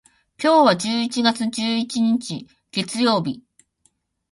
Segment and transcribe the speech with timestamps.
[0.41, 3.43] 今日は十一月十一日、月曜日。